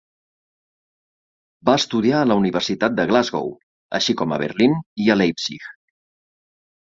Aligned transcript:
Va 1.69 1.75
estudiar 1.81 2.21
a 2.21 2.29
la 2.29 2.37
Universitat 2.41 2.95
de 3.01 3.05
Glasgow, 3.11 3.51
així 3.99 4.15
com 4.23 4.33
a 4.33 4.39
Berlín 4.45 4.75
i 5.05 5.11
a 5.15 5.19
Leipzig. 5.21 5.69